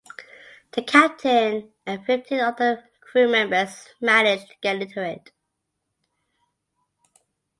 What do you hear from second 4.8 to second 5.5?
into it.